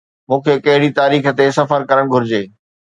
مون 0.27 0.39
کي 0.45 0.53
ڪهڙي 0.65 0.89
تاريخ 0.99 1.21
تي 1.37 1.45
سفر 1.59 1.79
ڪرڻ 1.89 2.05
گهرجي؟ 2.13 2.43